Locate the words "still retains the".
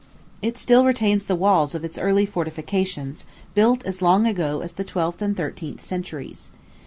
0.57-1.35